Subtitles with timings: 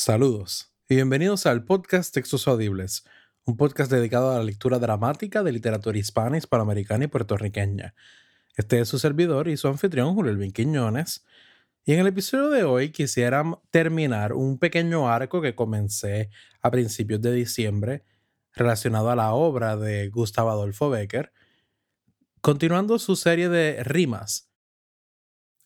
[0.00, 3.02] Saludos y bienvenidos al podcast Textos Audibles,
[3.44, 7.96] un podcast dedicado a la lectura dramática de literatura hispana, hispanoamericana y puertorriqueña.
[8.56, 11.26] Este es su servidor y su anfitrión, Julio Elvin Quiñones.
[11.84, 13.42] Y en el episodio de hoy quisiera
[13.72, 16.30] terminar un pequeño arco que comencé
[16.62, 18.04] a principios de diciembre
[18.54, 21.32] relacionado a la obra de Gustavo Adolfo Becker,
[22.40, 24.47] continuando su serie de rimas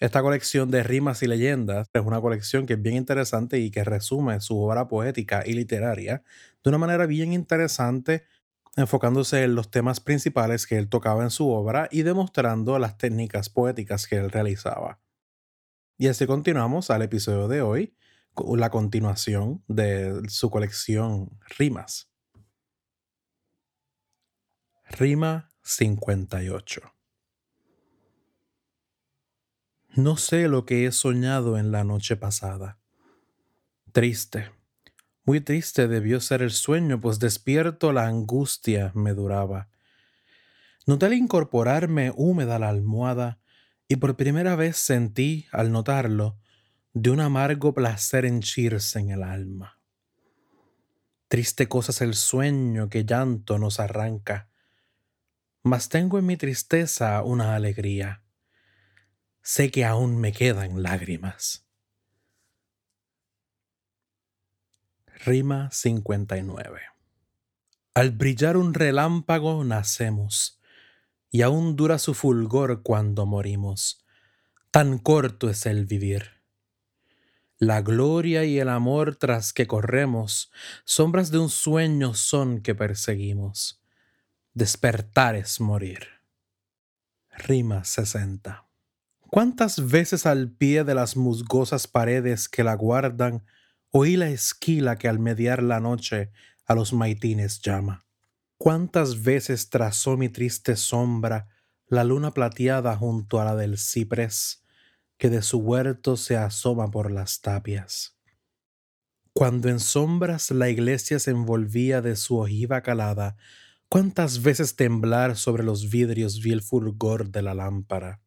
[0.00, 3.84] esta colección de rimas y leyendas es una colección que es bien interesante y que
[3.84, 6.22] resume su obra poética y literaria
[6.64, 8.24] de una manera bien interesante,
[8.76, 13.50] enfocándose en los temas principales que él tocaba en su obra y demostrando las técnicas
[13.50, 14.98] poéticas que él realizaba.
[15.98, 17.94] Y así continuamos al episodio de hoy,
[18.32, 22.08] con la continuación de su colección Rimas.
[24.88, 26.99] Rima 58.
[29.96, 32.78] No sé lo que he soñado en la noche pasada.
[33.90, 34.52] Triste,
[35.24, 39.68] muy triste debió ser el sueño, pues despierto la angustia me duraba.
[40.86, 43.40] Noté al incorporarme húmeda la almohada
[43.88, 46.38] y por primera vez sentí, al notarlo,
[46.94, 49.80] de un amargo placer henchirse en el alma.
[51.26, 54.48] Triste cosa es el sueño que llanto nos arranca,
[55.64, 58.22] mas tengo en mi tristeza una alegría
[59.42, 61.66] sé que aún me quedan lágrimas.
[65.24, 66.80] Rima 59.
[67.92, 70.60] Al brillar un relámpago nacemos,
[71.30, 74.04] y aún dura su fulgor cuando morimos.
[74.70, 76.40] Tan corto es el vivir.
[77.58, 80.50] La gloria y el amor tras que corremos,
[80.84, 83.82] sombras de un sueño son que perseguimos.
[84.54, 86.08] Despertar es morir.
[87.30, 88.69] Rima 60.
[89.30, 93.44] ¿Cuántas veces al pie de las musgosas paredes que la guardan
[93.92, 96.32] oí la esquila que al mediar la noche
[96.66, 98.04] a los maitines llama?
[98.58, 101.46] ¿Cuántas veces trazó mi triste sombra
[101.86, 104.64] la luna plateada junto a la del ciprés
[105.16, 108.18] que de su huerto se asoma por las tapias?
[109.32, 113.36] Cuando en sombras la iglesia se envolvía de su ojiva calada,
[113.88, 118.20] cuántas veces temblar sobre los vidrios vi el fulgor de la lámpara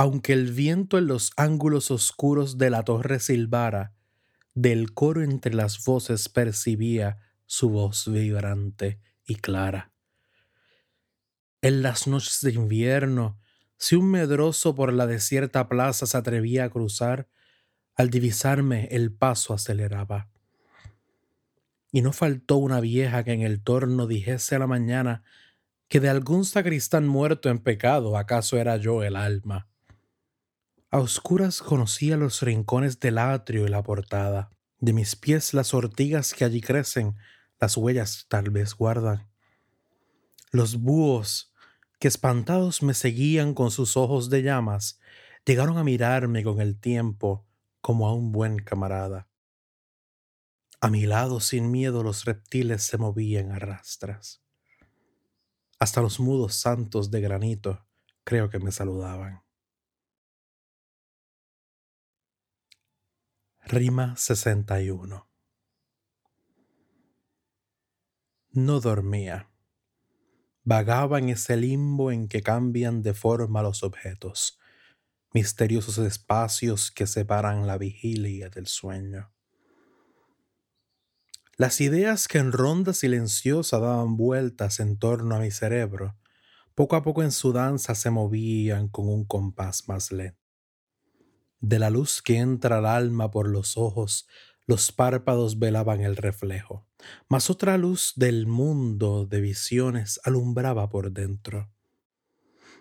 [0.00, 3.92] aunque el viento en los ángulos oscuros de la torre silbara,
[4.54, 9.92] del coro entre las voces percibía su voz vibrante y clara.
[11.60, 13.38] En las noches de invierno,
[13.76, 17.28] si un medroso por la desierta plaza se atrevía a cruzar,
[17.94, 20.30] al divisarme el paso aceleraba.
[21.92, 25.24] Y no faltó una vieja que en el torno dijese a la mañana
[25.88, 29.69] que de algún sacristán muerto en pecado acaso era yo el alma.
[30.92, 34.50] A oscuras conocía los rincones del atrio y la portada.
[34.80, 37.14] De mis pies las ortigas que allí crecen,
[37.60, 39.30] las huellas tal vez guardan.
[40.50, 41.54] Los búhos,
[42.00, 44.98] que espantados me seguían con sus ojos de llamas,
[45.46, 47.46] llegaron a mirarme con el tiempo
[47.80, 49.28] como a un buen camarada.
[50.80, 54.42] A mi lado sin miedo los reptiles se movían a rastras.
[55.78, 57.86] Hasta los mudos santos de granito
[58.24, 59.42] creo que me saludaban.
[63.72, 65.28] Rima 61.
[68.50, 69.48] No dormía.
[70.64, 74.58] Vagaba en ese limbo en que cambian de forma los objetos,
[75.32, 79.32] misteriosos espacios que separan la vigilia del sueño.
[81.56, 86.18] Las ideas que en ronda silenciosa daban vueltas en torno a mi cerebro,
[86.74, 90.39] poco a poco en su danza se movían con un compás más lento.
[91.60, 94.26] De la luz que entra al alma por los ojos,
[94.66, 96.86] los párpados velaban el reflejo,
[97.28, 101.70] mas otra luz del mundo de visiones alumbraba por dentro.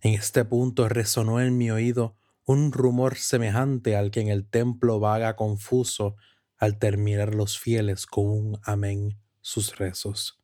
[0.00, 2.16] En este punto resonó en mi oído
[2.46, 6.16] un rumor semejante al que en el templo vaga confuso
[6.56, 10.40] al terminar los fieles con un amén sus rezos.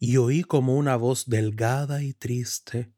[0.00, 2.90] Y oí como una voz delgada y triste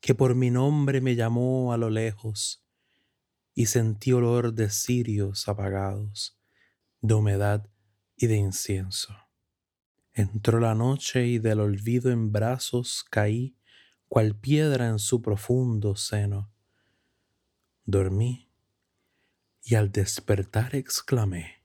[0.00, 2.61] que por mi nombre me llamó a lo lejos
[3.54, 6.38] y sentí olor de cirios apagados,
[7.00, 7.68] de humedad
[8.16, 9.16] y de incienso.
[10.12, 13.56] Entró la noche y del olvido en brazos caí,
[14.08, 16.52] cual piedra en su profundo seno.
[17.84, 18.50] Dormí
[19.62, 21.62] y al despertar exclamé,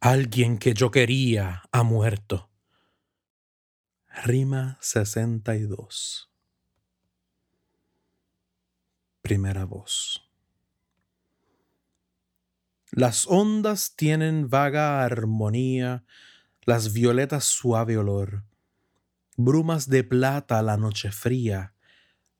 [0.00, 2.50] Alguien que yo quería ha muerto.
[4.24, 6.30] Rima 62.
[9.22, 10.25] Primera voz.
[12.96, 16.06] Las ondas tienen vaga armonía,
[16.62, 18.44] las violetas suave olor,
[19.36, 21.74] brumas de plata la noche fría,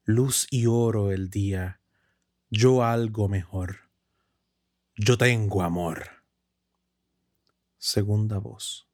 [0.04, 1.82] luz y oro el día,
[2.48, 3.90] yo algo mejor.
[4.94, 6.06] Yo tengo amor.
[7.76, 8.88] Segunda voz.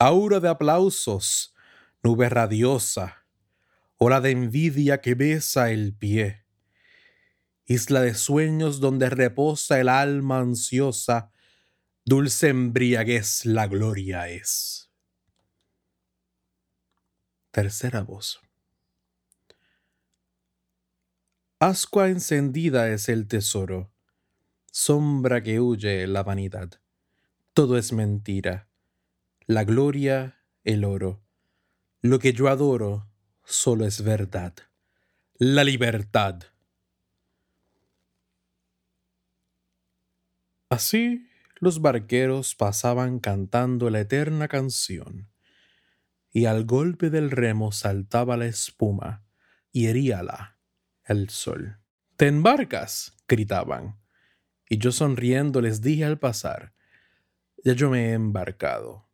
[0.00, 1.54] Aura de aplausos,
[2.02, 3.24] nube radiosa,
[3.98, 6.45] ola de envidia que besa el pie.
[7.66, 11.32] Isla de sueños donde reposa el alma ansiosa,
[12.04, 14.88] dulce embriaguez la gloria es.
[17.50, 18.40] Tercera voz.
[21.58, 23.90] Ascua encendida es el tesoro,
[24.70, 26.70] sombra que huye la vanidad.
[27.54, 28.68] Todo es mentira,
[29.46, 31.24] la gloria, el oro.
[32.02, 33.10] Lo que yo adoro
[33.42, 34.54] solo es verdad,
[35.38, 36.42] la libertad.
[40.76, 41.26] Así
[41.58, 45.30] los barqueros pasaban cantando la eterna canción,
[46.30, 49.24] y al golpe del remo saltaba la espuma
[49.72, 50.58] y heríala
[51.06, 51.78] el sol.
[52.18, 53.16] ¿Te embarcas?
[53.26, 53.98] gritaban
[54.68, 56.74] y yo sonriendo les dije al pasar,
[57.64, 59.08] ya yo me he embarcado,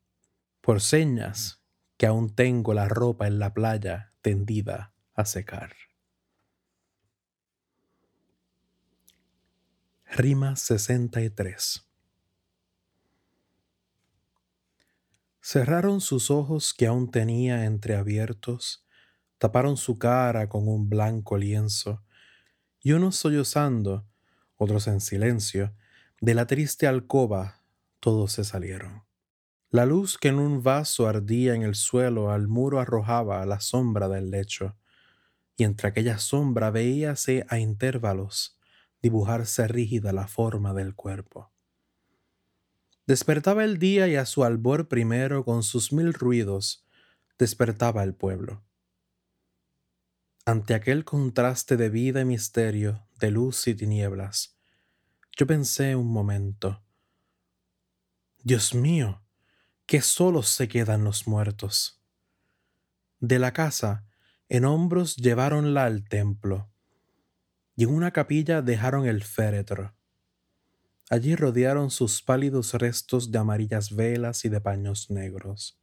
[0.62, 1.62] por señas
[1.96, 5.76] que aún tengo la ropa en la playa tendida a secar.
[10.14, 11.88] Rima 63
[15.40, 18.86] Cerraron sus ojos que aún tenía entreabiertos,
[19.38, 22.04] taparon su cara con un blanco lienzo,
[22.82, 24.06] y unos sollozando
[24.58, 25.74] otros en silencio,
[26.20, 27.62] de la triste alcoba
[27.98, 29.04] todos se salieron.
[29.70, 34.10] La luz que en un vaso ardía en el suelo al muro arrojaba la sombra
[34.10, 34.76] del lecho,
[35.56, 38.58] y entre aquella sombra veíase a intervalos
[39.02, 41.52] dibujarse rígida la forma del cuerpo.
[43.06, 46.86] Despertaba el día y a su albor primero con sus mil ruidos
[47.38, 48.64] despertaba el pueblo.
[50.44, 54.56] Ante aquel contraste de vida y misterio, de luz y tinieblas,
[55.36, 56.84] yo pensé un momento,
[58.38, 59.24] Dios mío,
[59.86, 62.02] que solos se quedan los muertos.
[63.20, 64.04] De la casa,
[64.48, 66.71] en hombros lleváronla al templo,
[67.82, 69.94] en una capilla dejaron el féretro.
[71.10, 75.78] Allí rodearon sus pálidos restos de amarillas velas y de paños negros.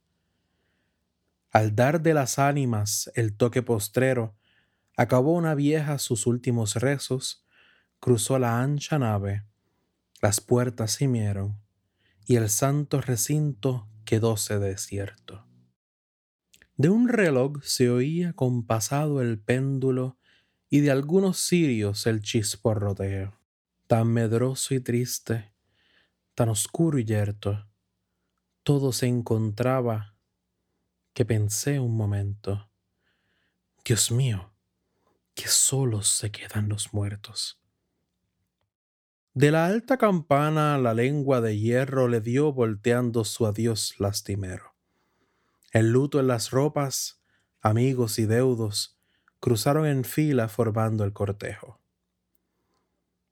[1.50, 4.36] Al dar de las ánimas el toque postrero,
[4.96, 7.44] acabó una vieja sus últimos rezos,
[7.98, 9.44] cruzó la ancha nave,
[10.22, 11.60] las puertas gimieron,
[12.26, 15.46] y el santo recinto quedóse desierto.
[16.76, 20.19] De un reloj se oía compasado el péndulo
[20.70, 23.36] y de algunos cirios el chisporroteo,
[23.88, 25.52] tan medroso y triste,
[26.36, 27.68] tan oscuro y yerto,
[28.62, 30.14] todo se encontraba
[31.12, 32.70] que pensé un momento,
[33.84, 34.54] Dios mío,
[35.34, 37.60] que solos se quedan los muertos.
[39.34, 44.76] De la alta campana la lengua de hierro le dio volteando su adiós lastimero.
[45.72, 47.20] El luto en las ropas,
[47.60, 48.99] amigos y deudos,
[49.40, 51.80] cruzaron en fila formando el cortejo.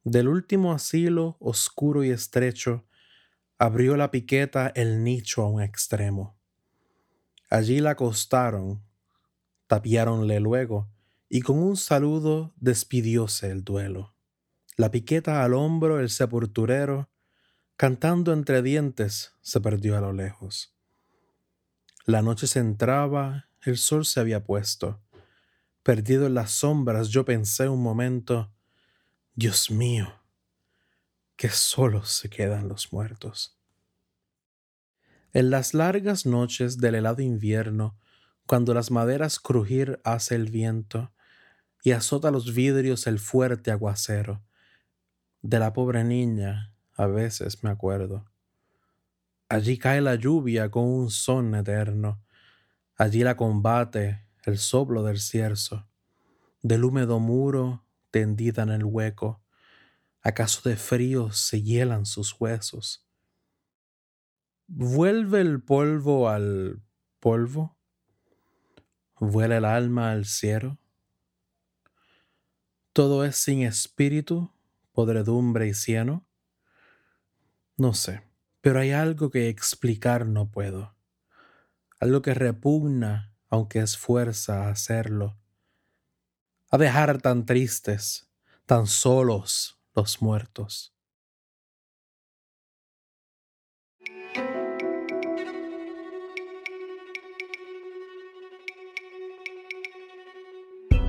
[0.05, 2.87] Del último asilo, oscuro y estrecho,
[3.59, 6.39] abrió la piqueta el nicho a un extremo.
[7.51, 8.83] Allí la acostaron,
[9.67, 10.89] tapiáronle luego,
[11.29, 14.15] y con un saludo despidióse el duelo.
[14.77, 17.11] La piqueta al hombro el sepulturero,
[17.77, 20.75] cantando entre dientes, se perdió a lo lejos.
[22.07, 25.03] La noche se entraba, el sol se había puesto.
[25.89, 28.53] Perdido en las sombras, yo pensé un momento,
[29.35, 30.21] Dios mío,
[31.35, 33.59] que solos se quedan los muertos.
[35.33, 37.99] En las largas noches del helado invierno,
[38.45, 41.11] cuando las maderas crujir hace el viento,
[41.83, 44.45] y azota los vidrios el fuerte aguacero.
[45.41, 48.31] De la pobre niña a veces me acuerdo.
[49.49, 52.23] Allí cae la lluvia con un son eterno.
[52.95, 55.89] Allí la combate el soplo del cierzo.
[56.63, 59.43] Del húmedo muro tendida en el hueco,
[60.21, 63.07] acaso de frío se hielan sus huesos.
[64.67, 66.83] ¿Vuelve el polvo al
[67.21, 67.79] polvo?
[69.21, 70.79] ¿Vuela el alma al cielo?
[72.99, 74.51] todo es sin espíritu,
[74.91, 76.27] podredumbre y cieno?
[77.77, 78.25] No sé,
[78.61, 80.97] pero hay algo que explicar no puedo,
[82.01, 85.39] algo que repugna, aunque es fuerza hacerlo,
[86.71, 88.31] a dejar tan tristes,
[88.67, 90.95] tan solos los muertos.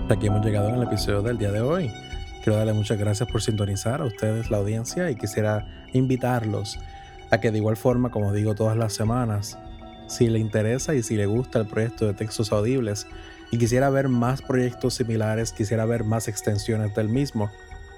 [0.09, 1.91] Aquí hemos llegado en el episodio del día de hoy.
[2.43, 6.79] Quiero darle muchas gracias por sintonizar a ustedes, la audiencia, y quisiera invitarlos
[7.29, 9.59] a que de igual forma, como digo todas las semanas,
[10.09, 13.07] si le interesa y si le gusta el proyecto de textos audibles
[13.51, 17.49] y quisiera ver más proyectos similares, quisiera ver más extensiones del mismo,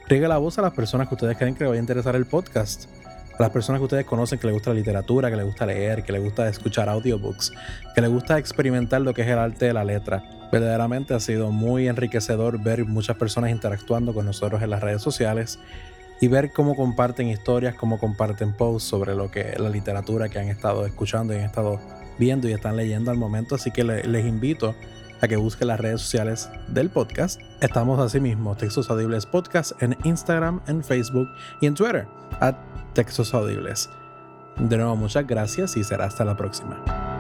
[0.08, 2.25] riegue la voz a las personas que ustedes creen que les va a interesar el
[2.25, 2.86] podcast.
[3.39, 6.03] A las personas que ustedes conocen que les gusta la literatura, que les gusta leer,
[6.03, 7.51] que les gusta escuchar audiobooks,
[7.96, 11.50] que les gusta experimentar lo que es el arte de la letra Verdaderamente ha sido
[11.50, 15.60] muy enriquecedor ver muchas personas interactuando con nosotros en las redes sociales
[16.20, 20.50] y ver cómo comparten historias, cómo comparten posts sobre lo que la literatura que han
[20.50, 21.80] estado escuchando y han estado
[22.18, 23.56] viendo y están leyendo al momento.
[23.56, 24.75] Así que les invito
[25.22, 27.39] a que busquen las redes sociales del podcast.
[27.62, 31.30] Estamos asimismo Textos Audibles Podcast en Instagram, en Facebook
[31.62, 32.08] y en Twitter,
[32.39, 32.58] a
[32.94, 33.89] Textos Audibles.
[34.58, 37.11] De nuevo, muchas gracias y será hasta la próxima.